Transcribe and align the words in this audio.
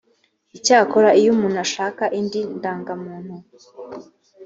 icyakora 0.57 1.09
iyo 1.19 1.29
umuntu 1.35 1.57
ashaka 1.65 2.03
indi 2.19 2.41
ndangamuntu 2.57 3.33